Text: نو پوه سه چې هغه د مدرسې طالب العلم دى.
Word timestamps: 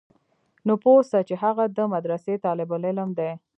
نو 0.67 0.73
پوه 0.83 1.01
سه 1.11 1.19
چې 1.27 1.35
هغه 1.43 1.63
د 1.77 1.79
مدرسې 1.93 2.33
طالب 2.45 2.69
العلم 2.77 3.09
دى. 3.19 3.31